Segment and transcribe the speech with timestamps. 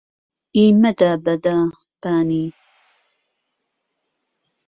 [0.55, 1.57] ئی مدە بەدە
[2.01, 2.45] بانی